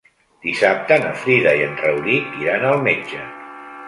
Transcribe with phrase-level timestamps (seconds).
[0.45, 3.21] Dissabte na Frida i en Rauric iran al metge.